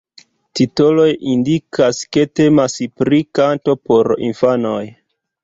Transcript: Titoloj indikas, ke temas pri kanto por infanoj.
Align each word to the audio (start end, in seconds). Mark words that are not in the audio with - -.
Titoloj 0.59 1.03
indikas, 1.33 1.99
ke 2.17 2.23
temas 2.41 2.79
pri 3.03 3.21
kanto 3.41 3.77
por 3.91 4.13
infanoj. 4.31 4.83